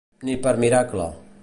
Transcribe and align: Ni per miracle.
Ni 0.29 0.37
per 0.47 0.53
miracle. 0.65 1.09